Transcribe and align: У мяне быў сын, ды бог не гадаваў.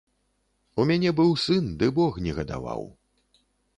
У 0.83 0.85
мяне 0.91 1.11
быў 1.21 1.35
сын, 1.43 1.67
ды 1.83 1.91
бог 1.99 2.13
не 2.29 2.37
гадаваў. 2.39 2.81